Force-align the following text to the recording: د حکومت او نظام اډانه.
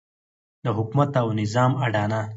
د 0.63 0.65
حکومت 0.77 1.11
او 1.21 1.27
نظام 1.41 1.71
اډانه. 1.85 2.21